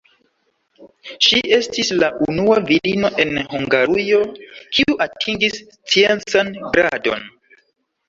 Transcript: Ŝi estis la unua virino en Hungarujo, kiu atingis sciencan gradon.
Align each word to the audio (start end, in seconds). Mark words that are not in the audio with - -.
Ŝi 1.25 1.41
estis 1.57 1.91
la 1.97 2.09
unua 2.29 2.57
virino 2.71 3.13
en 3.27 3.37
Hungarujo, 3.53 4.25
kiu 4.73 4.99
atingis 5.09 5.63
sciencan 5.71 6.55
gradon. 6.77 7.35